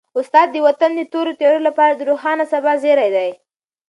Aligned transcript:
استاد 0.19 0.47
د 0.53 0.57
وطن 0.67 0.91
د 0.95 1.01
تورو 1.11 1.31
تیارو 1.39 1.59
لپاره 1.67 1.93
د 1.95 2.01
روښانه 2.09 2.45
سبا 2.53 2.73
زېری 2.83 3.09
دی. 3.15 3.29